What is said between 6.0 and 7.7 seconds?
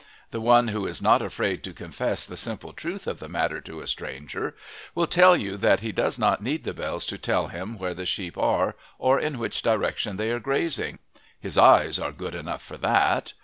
not need the bells to tell